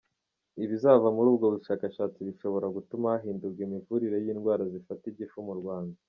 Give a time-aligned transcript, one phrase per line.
[0.63, 5.97] Ibizava muri ubwo bushakashatsi bishobora gutuma hahindurwa imivurire y’indwara zifata igifu mu Rwanda.